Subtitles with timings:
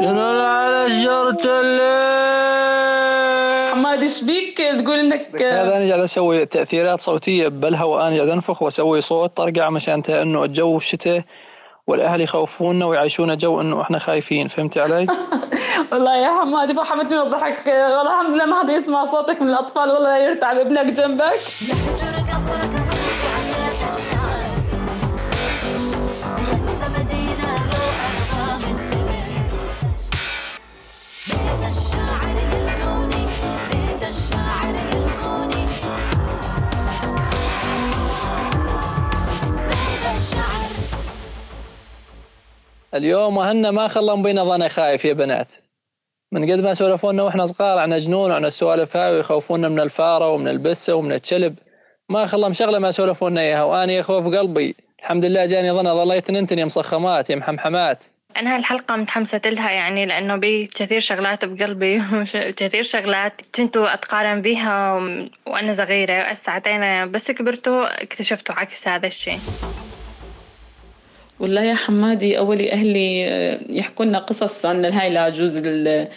[0.00, 2.90] شنو على شجرة الليل
[3.72, 8.62] حماد إيش بيك؟ تقول انك هذا أنا قاعد أسوي تأثيرات صوتية بالهواء أنا قاعد أنفخ
[8.62, 11.22] وأسوي صوت طرقع مشان إنه الجو الشتاء
[11.86, 14.48] والأهل يخوفونا ويعيشونا جو إنه إحنا خايفين.
[14.48, 15.06] فهمت علي؟
[15.92, 17.66] والله يا حمادي فحمتني من الضحك.
[17.66, 21.40] والله الحمد لله ما حدا يسمع صوتك من الأطفال والله يرتعب ابنك جنبك.
[43.00, 45.48] اليوم اهلنا ما خلون بينا ظني خايف يا بنات.
[46.32, 50.48] من قد ما سولفونا وإحنا صغار عن جنون وعن السوالف هاي ويخوفونا من الفارة ومن
[50.48, 51.54] البسة ومن الكلب
[52.08, 53.62] ما خلهم شغلة ما سولفونا إياها.
[53.62, 57.98] وأنا يخوف قلبي الحمد لله جاني ظن ظليت انتن يا مصخمات يا محمحمات
[58.36, 62.02] أنا هالحلقة متحمسة لها يعني لأنه بي كثير شغلات بقلبي
[62.56, 64.94] كثير شغلات كنت أتقارن بيها
[65.46, 69.38] وأنا صغيرة ساعتين بس كبرتوا اكتشفتوا عكس هذا الشيء.
[71.40, 73.22] والله يا حمادي أولي أهلي
[73.70, 76.08] يحكوا لنا قصص عن هاي العجوز اللي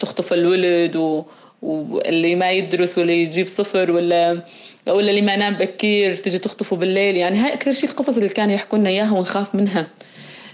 [0.00, 1.24] تخطف الولد و...
[1.62, 4.42] واللي ما يدرس ولا يجيب صفر ولا
[4.86, 7.16] ولا اللي ما نام بكير تجي تخطفه بالليل.
[7.16, 9.86] يعني هاي أكثر شيء القصص اللي كانوا يحكوا لنا إياها ونخاف منها.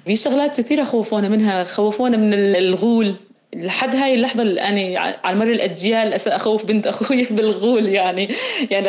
[0.04, 3.14] في شغلات كثيرة خوفونا منها خوفونا من الغول.
[3.54, 8.28] لحد هاي اللحظة اللي أنا على مر الأجيال أخوف بنت أخوي بالغول يعني.
[8.70, 8.88] يعني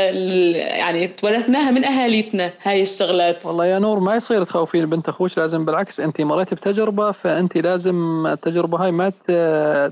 [0.57, 3.45] يعني تورثناها من أهاليتنا هاي الشغلات.
[3.45, 8.27] والله يا نور ما يصير تخوفين بنت أخوش لازم بالعكس أنت مريتي بتجربة فأنت لازم
[8.27, 9.11] التجربة هاي ما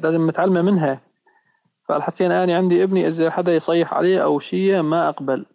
[0.04, 1.02] لازم متعلمة منها.
[1.90, 5.46] فالحسين أنا عندي ابني إذا حدا يصيح عليه أو شيء ما أقبل.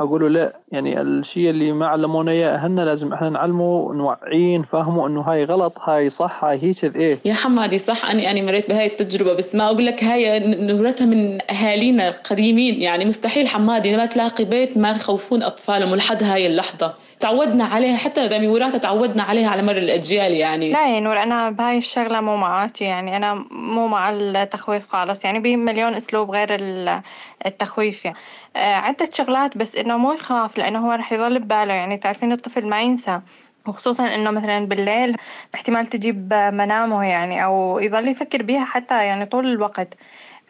[0.00, 5.06] أقول له لا يعني الشيء اللي ما علمونا إياه أهلنا لازم إحنا نعلمه نوعيه نفهمه
[5.06, 7.18] إنه هاي غلط هاي صح هاي هيك إيه.
[7.24, 11.38] يا حمادي صح اني أنا مريت بهاي التجربة بس ما أقول لك هاي نورثها من
[11.50, 16.94] أهالينا القديمين يعني مستحيل حمادي ما تلاقي بيت ما يخوفون اطفالهم لحد هاي اللحظة.
[17.20, 20.72] تعودنا عليها حتى اذا وراثة تعودنا عليها على مر الأجيال يعني.
[20.72, 25.38] لا يا نور أنا بهاي الشغلة مو معاتي يعني أنا مو مع التخويف خالص يعني
[25.38, 26.48] بمليون أسلوب غير
[27.46, 28.16] التخويف يعني.
[28.56, 31.74] آه، عدة شغلات بس إنه مو يخاف لإنه هو رح يظل بباله.
[31.74, 33.20] يعني تعرفين الطفل ما ينسى.
[33.66, 35.16] وخصوصا إنه مثلا بالليل
[35.54, 39.94] احتمال تجيب منامه يعني أو يظل يفكر بيها حتى يعني طول الوقت.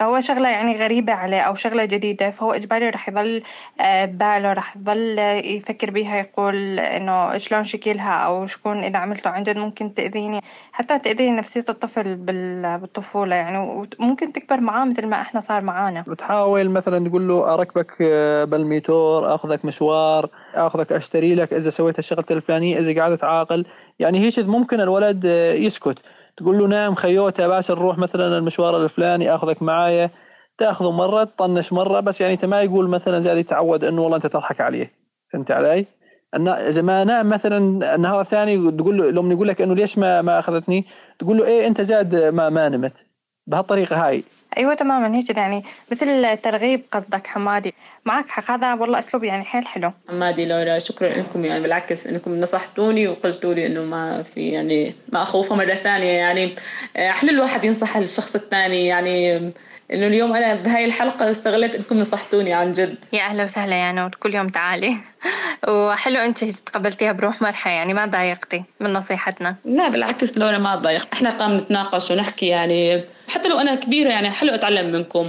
[0.00, 3.42] فهو شغلة يعني غريبة عليه أو شغلة جديدة فهو إجباري رح يظل
[3.80, 9.42] آه، بباله رح يظل يفكر بيها يقول إنه شلون شكلها أو شكون إذا عملته عن
[9.42, 10.40] جد ممكن تأذيني.
[10.72, 13.58] حتى تأذي نفسية الطفل بالطفولة يعني
[13.98, 16.04] وممكن تكبر معاه مثل ما إحنا صار معانا.
[16.08, 22.24] بتحاول مثلا تقول له أركبك آه، بالميتور أخذك مشوار أخذك أشتري لك إذا سويت الشغلة
[22.30, 23.64] الفلانية إذا قعدت عاقل
[23.98, 25.98] يعني هيك ممكن الولد آه، يسكت.
[26.40, 30.10] تقول له نعم خيوته باشا نروح مثلا المشوار الفلاني أخذك معايا
[30.58, 34.26] تأخذه مرة تطنش مرة بس يعني أنت ما يقول مثلا زي يتعود إنه والله أنت
[34.26, 34.92] تضحك عليه
[35.32, 35.86] فهمت علي؟
[36.34, 37.58] إذا ما نام مثلا
[37.94, 40.86] النهار الثاني تقول له لو يقول لك إنه ليش ما ما أخذتني؟
[41.18, 43.06] تقول له إيه أنت زاد ما ما نمت
[43.46, 44.24] بهالطريقة هاي
[44.56, 47.74] أيوه تماما هيك يعني مثل ترغيب قصدك حمادي.
[48.04, 49.92] معك حق هذا والله أسلوب يعني حيل حلو.
[50.08, 55.22] حمادي لورا شكرا لكم يعني بالعكس إنكم نصحتوني وقلتوا لي إنه ما في يعني ما
[55.22, 56.54] أخوفه مرة ثانية يعني
[56.96, 59.52] حلو الواحد ينصح الشخص الثاني يعني
[59.92, 62.96] إنه اليوم أنا بهاي الحلقة استغلت إنكم نصحتوني عن جد.
[63.12, 64.96] يا أهلا وسهلا يا نور كل يوم تعالي.
[65.68, 69.56] وحلو أنت تقبلتيها بروح مرحه يعني ما ضايقتي من نصيحتنا.
[69.64, 74.08] لا بالعكس لو أنا ما ضايق إحنا قام نتناقش ونحكي يعني حتى لو أنا كبيرة
[74.08, 75.28] يعني حلو أتعلم منكم.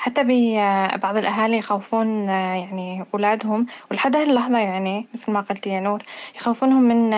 [0.00, 6.02] حتى ببعض الأهالي يخوفون يعني أولادهم ولحد هاي اللحظة يعني مثل ما قلتي يا نور
[6.36, 7.10] يخوفونهم من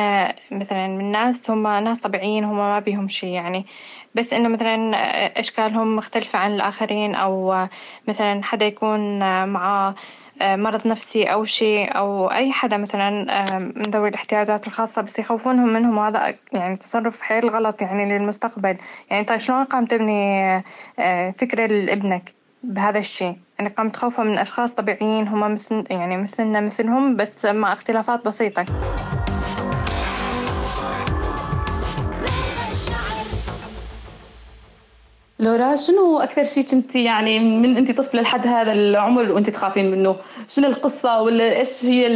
[0.51, 3.67] مثلا من ناس هم ناس طبيعيين هم ما بيهم شي يعني.
[4.15, 4.97] بس إنه مثلا
[5.41, 7.67] أشكالهم مختلفة عن الآخرين أو
[8.09, 9.19] مثلا حدا يكون
[9.49, 9.95] معاه
[10.41, 13.11] مرض نفسي أو شيء أو أي حدا مثلا
[13.59, 15.99] من ذوي الاحتياجات الخاصة بس يخوفونهم منهم.
[15.99, 18.77] وهذا يعني تصرف حيل غلط يعني للمستقبل.
[19.11, 20.63] يعني طيب شلون قام تبني
[21.33, 23.37] فكرة لابنك بهذا الشيء.
[23.59, 28.65] يعني قام تخوفه من أشخاص طبيعيين هم مثل يعني مثلنا مثلهم بس مع اختلافات بسيطة.
[35.43, 40.17] لورا شنو أكثر شيء كنت يعني من أنت طفله لحد هذا العمر وأنت تخافين منه؟
[40.49, 42.07] شنو القصة ولا إيش هي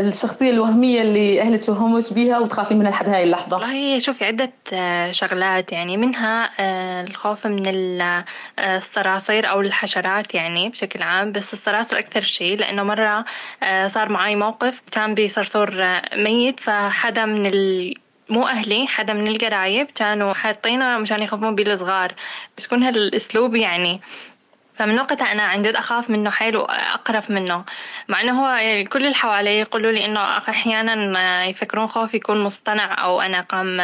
[0.00, 5.12] الشخصية الوهمية اللي أهلك وهموش بيها وتخافين منها لحد هاي اللحظة؟ والله شوفي عدة آه،
[5.12, 7.66] شغلات يعني منها آه، الخوف من
[8.00, 8.24] آه،
[8.58, 11.32] الصراصير أو الحشرات يعني بشكل عام.
[11.32, 13.24] بس الصراصير أكثر شيء لأنه مرة
[13.86, 17.46] صار معي موقف كان بصرصور ميت فحدا من
[18.28, 22.12] مو أهلي حدا من القرايب كانوا حاطينه مشان يخافون بي الصغار.
[22.56, 24.00] بس يكون هالأسلوب يعني
[24.74, 27.64] فمن وقتها أنا عن جد أخاف منه حيل وأقرف منه
[28.08, 33.04] مع إنه هو يعني كل اللي حوالي يقولوا لي إنه أحيانا يفكرون خوفي يكون مصطنع
[33.04, 33.80] أو أنا قام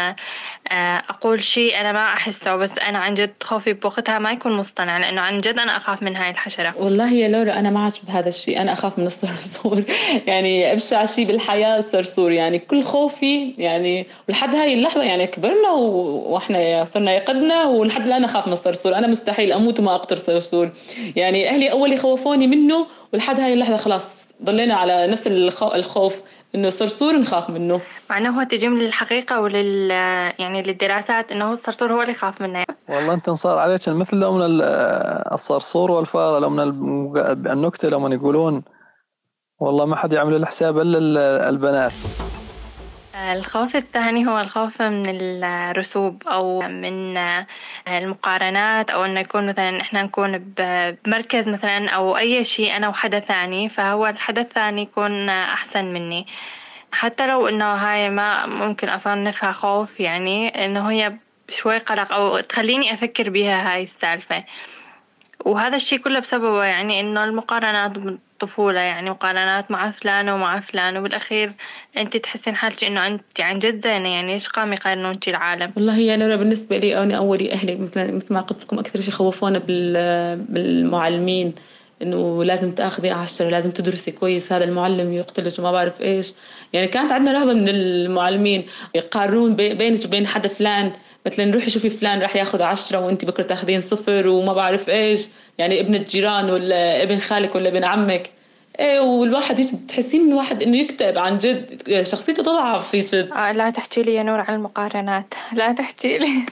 [0.73, 4.99] آه، أقول شيء أنا ما أحسه بس أنا عن جد خوفي بوقتها ما يكون مصطنع
[4.99, 6.75] لأنه عن جد أنا أخاف من هاي الحشرة.
[6.79, 9.85] والله يا لورا أنا معك بهذا الشيء أنا أخاف من الصرصور.
[10.27, 16.85] يعني أبشع شيء بالحياة الصرصور يعني كل خوفي يعني ولحد هاي اللحظة يعني كبرنا وإحنا
[16.85, 18.95] صرنا يقدنا ولحد الآن أخاف من الصرصور.
[18.95, 20.71] أنا مستحيل أموت وما أقتل صرصور.
[21.17, 25.27] يعني أهلي اول يخوفوني منه ولحد هاي اللحظة خلاص ضلينا على نفس
[25.63, 26.21] الخوف
[26.55, 27.81] إنه الصرصور نخاف منه.
[28.11, 29.91] مع انه هو تجي من الحقيقة ولل
[30.39, 32.65] يعني للدراسات إنه الصرصور هو اللي يخاف منه.
[32.89, 34.43] والله أنت انصار عليك مثل لو من
[35.33, 36.61] الصرصور والفاره لو من
[37.47, 38.63] النكتة لما يقولون
[39.61, 41.93] والله ما حد يعمل الحساب إلا البنات.
[43.21, 45.03] الخوف الثاني هو الخوف من
[45.45, 47.19] الرسوب أو من
[47.89, 53.69] المقارنات أو إنه يكون مثلا إحنا نكون بمركز مثلا أو أي شيء أنا وحدا ثاني
[53.69, 56.27] فهو الحدا الثاني يكون أحسن مني.
[56.93, 61.17] حتى لو إنه هاي ما ممكن أصنفها خوف يعني إنه هي
[61.49, 64.45] شوي قلق أو تخليني أفكر بها هاي السالفة.
[65.45, 71.53] وهذا الشيء كله بسببه يعني إنه المقارنات الطفولة يعني مقارنات مع فلان ومع فلان وبالأخير
[71.97, 76.17] أنت تحسين حالك إنه أنت عن جد زينة يعني إيش قام يقارنونك العالم؟ والله يا
[76.17, 79.59] نورا بالنسبة لي أنا أولي أهلي مثل مثل ما قلت لكم أكثر شيء خوفونا
[80.49, 81.55] بالمعلمين
[82.03, 86.33] إنه لازم تأخذي عشرة لازم تدرسي كويس هذا المعلم يقتلك وما بعرف إيش.
[86.73, 90.93] يعني كانت عندنا رهبة من المعلمين يقارنون بينك وبين حدا فلان.
[91.27, 95.29] مثلا روحي شوفي فلان راح ياخذ عشرة وانت بكرة تاخذين صفر وما بعرف إيش.
[95.59, 98.31] يعني ابن الجيران ولا ابن خالك ولا ابن عمك.
[98.81, 101.83] والواحد يجي تحسين من واحد إنه يكتب عن جد.
[102.03, 105.35] شخصيته تضعف هيك آه لا تحكي لي يا نور عن المقارنات.
[105.53, 106.47] لا تحكي لي.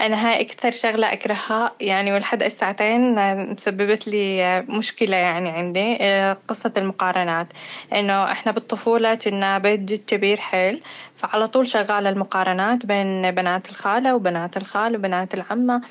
[0.00, 1.72] أنا هاي أكثر شغلة أكرهها.
[1.80, 3.14] يعني ولحد الساعتين
[3.52, 7.46] مسببت لي مشكلة يعني عندي آه، قصة المقارنات.
[7.92, 10.82] إنه إحنا بالطفولة كنا بيت جد كبير حيل.
[11.16, 15.82] فعلى طول شغالة المقارنات بين بنات الخالة وبنات الخال وبنات العمة.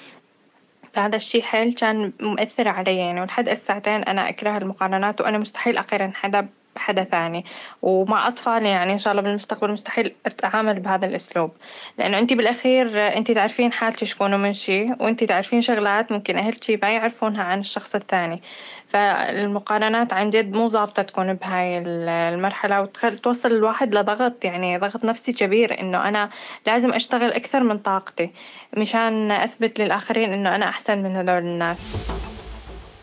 [0.93, 6.15] فهذا الشي حيل كان مؤثر علي يعني ولحد الساعتين أنا أكره المقارنات وأنا مستحيل أقارن
[6.15, 6.49] حدا
[6.79, 7.45] بحدا ثاني
[7.81, 11.51] ومع أطفالي يعني إن شاء الله بالمستقبل مستحيل أتعامل بهذا الأسلوب.
[11.97, 16.89] لأنه أنت بالأخير أنت تعرفين حالك شكونه من شي وأنت تعرفين شغلات ممكن أهلك ما
[16.89, 18.41] يعرفونها عن الشخص الثاني.
[18.87, 25.79] فالمقارنات عن جد مو ظابطة تكون بهاي المرحلة وتوصل الواحد لضغط يعني ضغط نفسي كبير
[25.79, 26.29] إنه أنا
[26.67, 28.31] لازم أشتغل أكثر من طاقتي
[28.77, 31.95] مشان أثبت للآخرين إنه أنا أحسن من هذول الناس.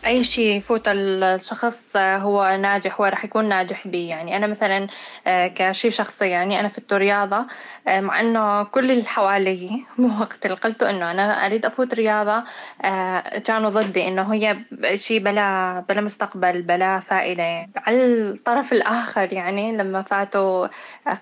[0.07, 4.09] أي شيء يفوت الشخص هو ناجح هو راح يكون ناجح بيه.
[4.09, 4.87] يعني أنا مثلا
[5.27, 7.45] آه، كشي شخصي يعني أنا في الرياضة
[7.87, 9.83] آه، مع إنه كل اللي حوالي
[10.19, 12.43] وقت قلته إنه أنا أريد أفوت رياضة
[12.83, 14.57] آه، كانوا ضدي إنه هي
[14.95, 17.43] شيء بلا بلا مستقبل بلا فائدة.
[17.43, 17.71] يعني.
[17.77, 20.67] على الطرف الآخر يعني لما فاتوا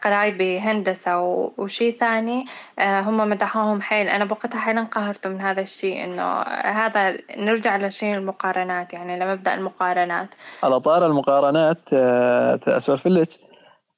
[0.03, 1.19] قرايبي هندسة
[1.57, 2.45] وشي ثاني
[2.79, 4.07] هم مدحوهم حيل.
[4.07, 6.41] أنا بوقتها حيل انقهرت من هذا الشيء إنه
[6.81, 8.74] هذا نرجع لشيء المقارنة.
[8.75, 10.29] المقارنات يعني لمبدأ المقارنات.
[10.63, 13.29] على طار المقارنات آه، اسولف لك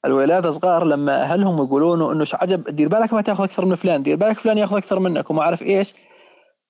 [0.05, 4.15] الولاد صغار لما أهلهم يقولون إنه عجب دير بالك ما تأخذ أكثر من فلان دير
[4.17, 5.93] بالك فلان يأخذ أكثر منك وما أعرف إيش.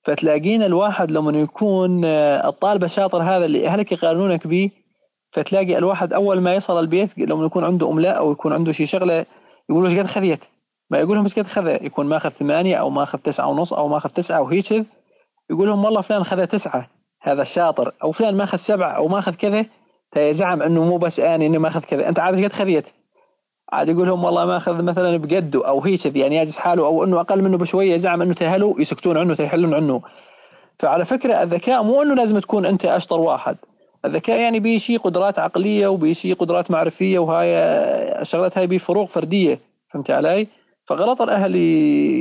[0.04, 4.70] فتلاقين الواحد لما يكون آه، الطالب الشاطر هذا اللي أهلك يقارنونك به
[5.32, 9.26] فتلاقي الواحد أول ما يصل البيت لما يكون عنده أملاء أو يكون عنده شي شغلة
[9.70, 10.46] يقولوا إيش قد خذيت؟
[10.90, 14.10] ما يقول لهم إيش قد خذ يكون ماخذ ثمانية أو ماخذ تسعة ونص أو ماخذ
[14.10, 14.72] تسعة وهيك
[15.50, 16.97] يقول لهم والله فلان خذ تسعة.
[17.22, 17.92] هذا الشاطر.
[18.04, 19.66] أو فلان ماخذ سبعة أو ماخذ كذا
[20.18, 22.10] زعم إنه مو بس آني اني ماخذ كذا.
[22.10, 22.88] أنت عارف قد خذيت؟
[23.72, 27.42] عاد يقول لهم والله ماخذ مثلا بقده أو هيك يعني ياجز حاله أو إنه أقل
[27.42, 30.02] منه بشوية زعم إنه تأهلوا يسكتون عنه تيحلون عنه.
[30.80, 33.58] فعلى فكرة الذكاء مو إنه لازم تكون أنت أشطر واحد.
[34.06, 37.48] الذكاء يعني بيشي قدرات عقلية وبيشي قدرات معرفية وهاي
[38.22, 39.60] الشغلات هاي بفروق فردية.
[39.90, 40.48] فهمت علي؟
[40.88, 41.56] فغلط الاهل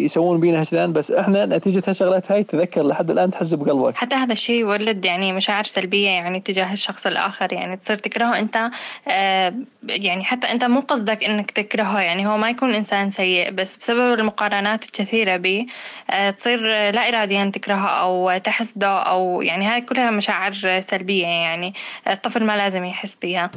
[0.04, 3.96] يسوون بينا هالشذان بس إحنا نتيجة هالشغلات هاي تذكر لحد الآن تحس بقلبك.
[3.96, 8.70] حتى هذا الشيء يولد يعني مشاعر سلبية يعني تجاه الشخص الآخر يعني تصير تكرهه أنت
[9.08, 9.54] آه
[9.88, 14.18] يعني حتى أنت مو قصدك إنك تكرهه يعني هو ما يكون إنسان سيء بس بسبب
[14.18, 15.66] المقارنات الكثيرة به
[16.10, 21.74] آه تصير لا اراديا تكرهه أو تحسده أو يعني هاي كلها مشاعر سلبية يعني
[22.10, 23.50] الطفل ما لازم يحس بها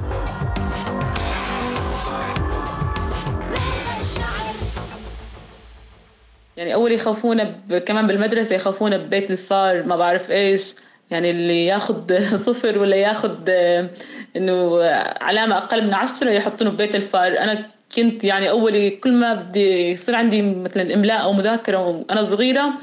[6.59, 7.77] يعني أول يخافونا ب...
[7.77, 10.75] كمان بالمدرسة يخافونا ببيت الفار ما بعرف إيش.
[11.11, 13.49] يعني اللي ياخذ صفر ولا ياخذ
[14.35, 14.83] إنه
[15.21, 17.39] علامة أقل من عشرة يحطونه ببيت الفار.
[17.39, 22.73] أنا كنت يعني أولي كل ما بدي يصير عندي مثلا إملاء أو مذاكرة وأنا صغيرة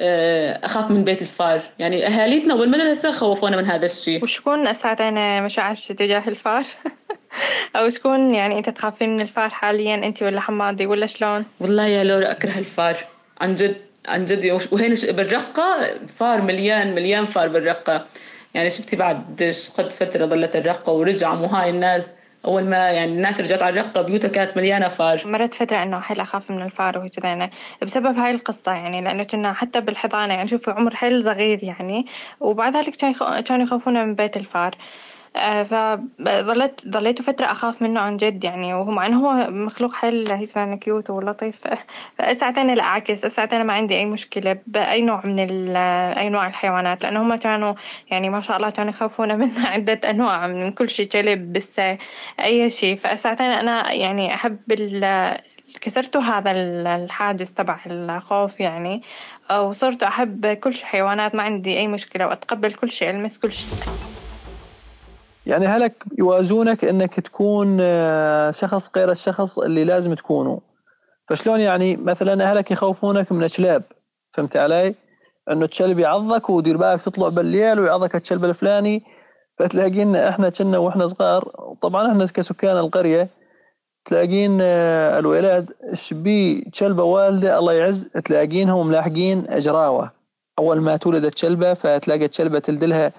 [0.00, 1.62] آه، أخاف من بيت الفار.
[1.78, 4.22] يعني أهاليتنا والمدرسة خوفونا من هذا الشيء.
[4.24, 6.64] وشكون أسعدنا مشاعر تجاه الفار؟
[7.76, 12.04] أو شكون يعني أنت تخافين من الفار حاليا أنت ولا حمادي ولا شلون؟ والله يا
[12.04, 13.13] لورا أكره الفار.
[13.44, 13.76] عن جد
[14.08, 18.06] عن جد وهنا بالرقة فار مليان مليان فار بالرقة.
[18.54, 22.08] يعني شفتي بعد قد فترة ظلت الرقة ورجعوا مو هاي الناس.
[22.44, 25.22] أول ما يعني الناس رجعت على الرقة بيوتها كانت مليانة فار.
[25.24, 27.50] مرت فترة إنه حيل أخاف من الفار وكذا يعني
[27.82, 32.06] بسبب هاي القصة يعني لأنه كنا حتى بالحضانة يعني شوفي عمر حيل صغير يعني.
[32.40, 32.96] وبعد ذلك
[33.44, 34.74] كانوا يخافونا من بيت الفار.
[35.64, 40.78] فظلت ظليت فترة أخاف منه عن جد يعني وهو مع إنه هو مخلوق حيل هيك
[40.78, 41.60] كيوت ولطيف.
[42.18, 45.40] فساعتين لا أعكس ساعتين ما عندي أي مشكلة بأي نوع من
[46.16, 47.74] أي نوع الحيوانات لأنه هم كانوا
[48.10, 51.80] يعني ما شاء الله كانوا يخافون من عدة أنواع من كل شيء كلب بس
[52.40, 54.58] أي شيء فساعتين أنا يعني أحب
[55.80, 59.02] كسرت هذا الحاجز تبع الخوف يعني.
[59.52, 63.68] وصرت أحب كل شيء حيوانات ما عندي أي مشكلة وأتقبل كل شيء ألمس كل شيء
[65.46, 70.60] يعني هلك يوازونك إنك تكون آه، شخص غير الشخص اللي لازم تكونه
[71.28, 73.82] فشلون يعني مثلا اهلك يخوفونك من الكلاب
[74.32, 74.94] فهمت علي؟
[75.50, 79.02] إنه الكلب يعضك ودير بالك تطلع بالليل ويعضك الكلب الفلاني
[79.58, 83.28] فتلاقين إحنا كنا وإحنا صغار طبعا إحنا كسكان القرية
[84.04, 90.10] تلاقين آه، الولاد شبي كلبه والدة الله يعز تلاقينهم ملاحقين أجراوة
[90.58, 93.12] أول ما تولدت كلبه فتلاقي الكلبه تلدلها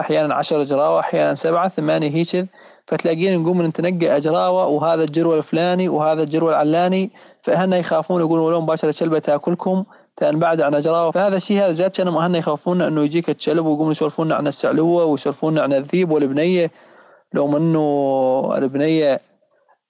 [0.00, 2.46] أحيانا 10 جراوة أحيانا سبعة ثمانية هيك
[2.86, 7.10] فتلاقينا نقوم نتنقى أجراوة وهذا الجرو الفلاني وهذا الجرو العلاني.
[7.42, 9.84] فهن يخافون يقولون ولو مباشرة الكلبه تأكلكم.
[10.16, 11.10] تنبعد عن أجراوة.
[11.10, 15.58] فهذا الشيء هذا جات كانوا هن يخافون أنه يجيك الكلب ويقومون يسولفون عن السعلوة ويسولفون
[15.58, 16.70] عن الذيب والبنية.
[17.34, 19.20] لو منه البنية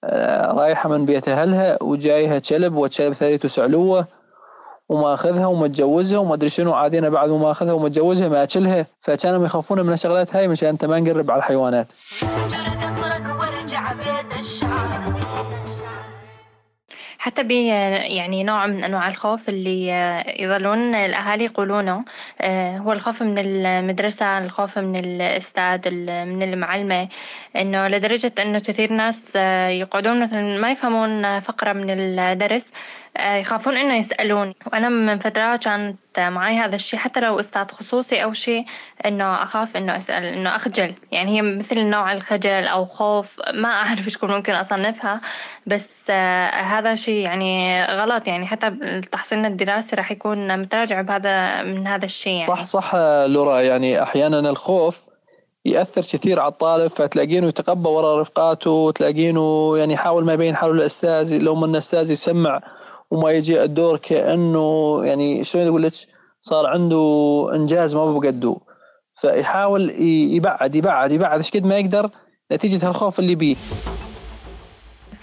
[0.03, 4.18] آه، رايحة من بيت اهلها وجايها كلب والكلب ثريته سعلوة.
[4.89, 6.73] وماخذها ومتجوزها وما أدري شنو.
[6.73, 8.85] عادينا بعد ما أخذها ومتجوزها ما أكلها.
[9.01, 11.87] فكانوا يخافون من الشغلات هاي مشان أنت ما نقرب على الحيوانات.
[17.19, 19.87] حتى ب يعني نوع من أنواع الخوف اللي
[20.39, 22.05] يظلون الأهالي يقولونه
[22.41, 25.91] آه، هو الخوف من المدرسة الخوف من الأستاذ
[26.25, 27.07] من المعلمة.
[27.55, 32.71] إنه لدرجة إنه كثير ناس آه، يقعدون مثلا ما يفهمون فقرة من الدرس
[33.39, 38.33] يخافون إنه يسألون وأنا من فترات كانت معي هذا الشيء حتى لو أستاذ خصوصي أو
[38.33, 38.65] شيء
[39.05, 40.93] إنه أخاف إنه أسأل إنه أخجل.
[41.11, 45.21] يعني هي مثل نوع الخجل أو خوف ما أعرف إيش ممكن أصنفها.
[45.67, 48.27] بس آه، هذا شيء يعني غلط.
[48.27, 52.47] يعني حتى تحصيلنا الدراسي راح يكون متراجع بهذا من هذا الشيء يعني.
[52.47, 52.95] صح صح
[53.25, 53.61] لورا.
[53.61, 55.09] يعني أحيانا الخوف
[55.65, 61.37] يأثر كثير على الطالب فتلاقينه يتقبى وراء رفقاته وتلاقينه يعني يحاول ما يبين حاله الأستاذ
[61.37, 62.61] لو من الأستاذ يسمع
[63.11, 65.93] وما يجي الدور كأنه يعني شلون أقول لك
[66.41, 68.55] صار عنده إنجاز ما بقده.
[69.15, 69.89] فيحاول
[70.35, 72.09] يبعد يبعد يبعد إيش قد ما يقدر
[72.51, 73.55] نتيجة هالخوف اللي بيه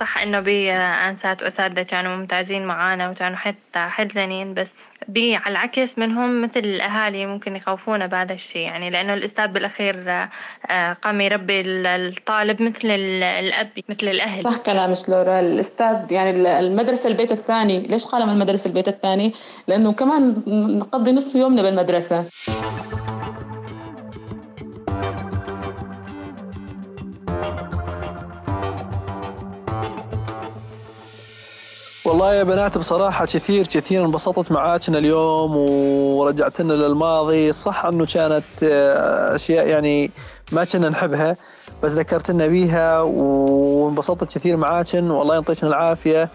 [0.01, 4.75] صح إنه بأنسات وأساتذة كانوا ممتازين معانا وكانوا حتى حزنين بس
[5.09, 10.11] بي على العكس منهم مثل الأهالي ممكن يخوفونا بهذا الشيء يعني لأنه الأستاذ بالأخير
[10.71, 14.43] آه، قام يربي الطالب مثل الأب مثل الأهل.
[14.43, 15.41] صح كلامك لورا.
[15.41, 17.87] الأستاذ يعني المدرسة البيت الثاني.
[17.87, 19.33] ليش قال من المدرسة البيت الثاني؟
[19.69, 20.43] لأنه كمان
[20.79, 22.25] نقضي نصف يومنا بالمدرسة.
[32.07, 35.57] والله يا بنات بصراحة كثير كثير انبسطت معاكنا اليوم
[36.17, 37.53] ورجعتنا للماضي.
[37.53, 40.11] صح أنه كانت آه، أشياء يعني
[40.53, 41.37] ما كنا نحبها
[41.83, 46.29] بس ذكرتنا بيها وانبسطت كثير معاكن والله يعطيكم العافية.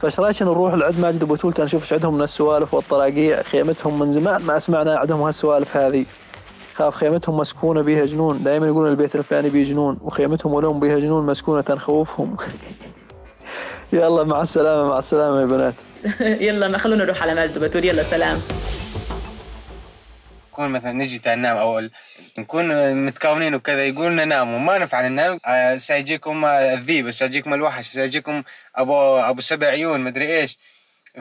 [0.00, 3.42] فايش رأيكم نروح لعند ماجد أبو تولتان نشوف إيش عندهم من السوالف والطراقيع.
[3.42, 6.06] خيمتهم من زمان ما سمعنا عندهم هالسوالف هذه.
[6.74, 8.42] خاف خيمتهم مسكونة بيها جنون.
[8.42, 12.36] دائما يقولون البيت الفلاني بيه جنون وخيمتهم ولهم بيها جنون مسكونة تنخوفهم.
[13.92, 15.74] يلا مع السلامة مع السلامة يا بنات.
[16.46, 18.42] يلا ما خلونا نروح على ماجد وبتول يلا سلام.
[20.52, 21.82] نكون مثلا نجي ننام أو
[22.38, 25.40] نكون متكونين وكذا يقولون ناموا ما نفعل ننام.
[25.46, 28.42] آه، سيجيكم الذيب سيجيكم الوحش سيجيكم
[28.76, 30.58] أبو أبو سبع عيون مدري إيش.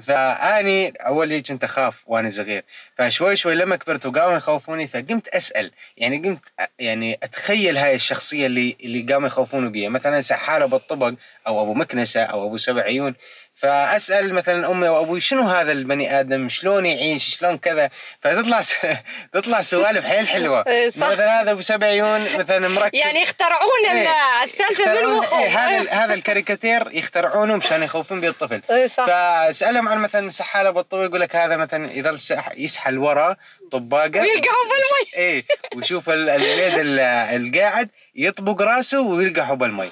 [0.01, 2.63] فأني أول كنت أخاف وأنا صغير.
[2.98, 5.72] فشوي شوي لما كبرت وقاموا يخوفوني فقمت أسأل.
[5.98, 6.39] يعني قمت
[6.79, 9.89] يعني أتخيل هاي الشخصية اللي اللي قاموا يخوفوني بيها.
[9.89, 11.13] مثلا سحاره بالطبق
[11.48, 13.15] أو أبو مكنسة أو أبو سبع عيون
[13.62, 17.89] فأسأل مثلا أمي وأبوي شنو هذا البني آدم؟ شلون يعيش؟ شلون كذا؟
[18.22, 18.74] فتطلع س...
[19.34, 20.62] تطلع سوالف حيل حلوة.
[20.68, 21.08] إيه، صح.
[21.08, 22.96] مثلا هذا أبو سبع عيون مثلا مركب.
[22.96, 24.10] يعني يخترعون إيه.
[24.44, 28.62] السالفه بالمخ إيه هذا هذا الكاريكاتير يخترعونه مشان يخوفون به الطفل.
[28.72, 29.06] إيه، صح.
[29.06, 33.36] فأسألهم عن مثلا سحالة بالطول يقول لك هذا مثلا يظل سح- يسحل ورا
[33.72, 35.10] طباقه ويلقحوا بالمي.
[35.25, 39.89] إيه ويشوف ال- الولد ال- القاعد يطبق راسه ويلقحه بالمي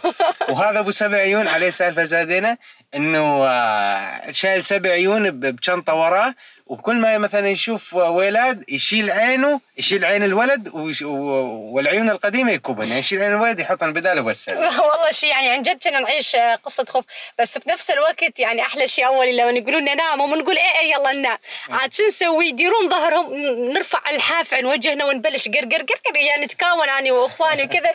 [0.50, 2.57] وهذا أبو سبع عيون عليه سالفة زادينا
[2.96, 6.36] إنه آه، شايل سبع عيون بشنطة وراه
[6.69, 12.88] وكل ما مثلا يشوف ولد يشيل عينه يشيل عين الولد ويش- و- والعيون القديمة يكبن.
[12.88, 14.50] يعني يشيل عين الولد يحطها بداله بس
[14.89, 17.05] والله شيء يعني عن جد كنا نعيش آه، قصة خوف.
[17.39, 21.12] بس بنفس الوقت يعني أحلى شيء أول لما يقولون لنا نام ونقول إيه إيه يلا
[21.12, 21.38] ننام.
[21.69, 23.33] عاد شو نسوي يديرون ظهرهم
[23.74, 27.91] نرفع الحاف عن وجهنا ونبلش قرقر قرقر يعني نتكاون أنا وإخواني وكذا.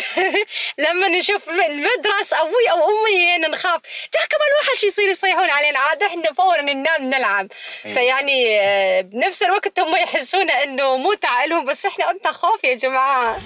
[0.78, 3.80] لما نشوف المدرسة أبوي أو أمي هنا نخاف.
[4.14, 5.78] جاكم الوحش يصير يصيحون علينا.
[5.78, 7.48] عاد إحنا فورا ننام نلعب.
[7.86, 7.94] إيه.
[8.00, 13.38] فيعني آه، بنفس الوقت هم يحسون إنه متعة لهم بس إحنا عندنا خوف يا جماعة.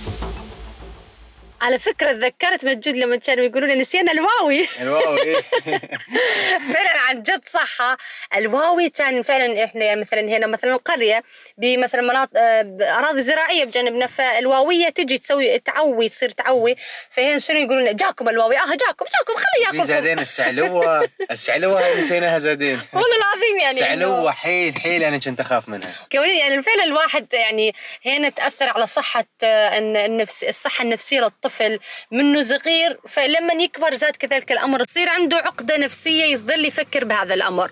[1.63, 4.69] على فكرة تذكرت مجود لما كانوا يقولون لي نسينا الواوي.
[4.83, 5.37] الواو إيه
[6.73, 7.97] فعلا عن جد صح.
[8.37, 11.23] الواوي كان فعلا إحنا يعني مثلا هنا مثلا القرية
[11.59, 16.77] بمثلا مناطق آه، أراضي زراعية بجانبنا فالواوية تجي تسوي تعوي تصير تعوي.
[17.11, 18.57] فهنا شنو يقولون؟ جاكم الواوي.
[18.59, 22.81] آه جاكم جاكم خليه في ياكلكم زادين السعلوه السعلوة نسيناها زادين.
[22.93, 25.91] والله العظيم يعني السعلوة حيل حيل أنا كنت أخاف منها.
[26.39, 27.75] يعني فعلا الواحد يعني
[28.07, 31.79] هنا تأثر على صحة آه، الن- النفس الصحة النفسية للطفل
[32.11, 34.85] منه صغير فلما يكبر زاد كذلك الأمر.
[34.85, 37.71] تصير عنده عقدة نفسية يظل يفكر بهذا الأمر.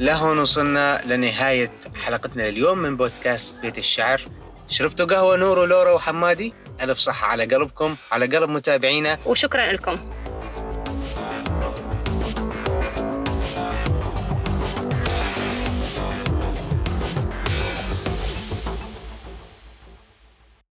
[0.00, 1.72] لهون وصلنا لنهاية
[2.04, 4.20] حلقتنا لليوم من بودكاست بيت الشعر.
[4.68, 9.18] شربتوا قهوة نور ولورا وحمادي؟ ألف صحة على قلبكم على قلب متابعينا.
[9.26, 10.15] وشكرا لكم.